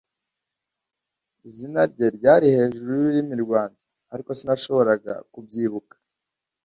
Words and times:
Izina 1.49 1.81
rye 1.91 2.07
ryari 2.17 2.47
hejuru 2.55 2.87
y'ururimi 2.93 3.35
rwanjye, 3.43 3.83
ariko 4.13 4.29
sinashoboraga 4.39 5.13
kubyibuka. 5.31 5.95